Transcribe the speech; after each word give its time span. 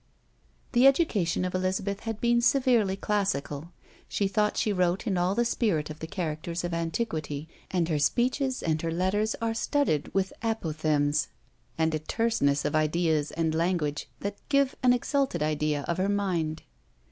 The 0.71 0.87
education 0.87 1.45
of 1.45 1.53
Elizabeth 1.53 1.99
had 1.99 2.19
been 2.19 2.41
severely 2.41 2.95
classical; 2.95 3.71
she 4.07 4.27
thought 4.27 4.53
and 4.53 4.57
she 4.57 4.73
wrote 4.73 5.05
in 5.05 5.15
all 5.15 5.35
the 5.35 5.45
spirit 5.45 5.91
of 5.91 5.99
the 5.99 6.07
characters 6.07 6.63
of 6.63 6.73
antiquity; 6.73 7.47
and 7.69 7.87
her 7.87 7.99
speeches 7.99 8.63
and 8.63 8.81
her 8.81 8.91
letters 8.91 9.35
are 9.43 9.53
studded 9.53 10.11
with 10.11 10.33
apophthegms, 10.41 11.27
and 11.77 11.93
a 11.93 11.99
terseness 11.99 12.65
of 12.65 12.75
ideas 12.75 13.29
and 13.29 13.53
language, 13.53 14.09
that 14.21 14.39
give 14.49 14.75
an 14.81 14.91
exalted 14.91 15.43
idea 15.43 15.83
of 15.87 15.99
her 15.99 16.09
mind. 16.09 16.63